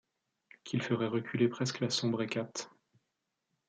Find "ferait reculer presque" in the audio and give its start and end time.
0.81-1.79